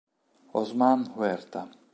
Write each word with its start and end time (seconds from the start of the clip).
Osman 0.61 1.05
Huerta 1.13 1.69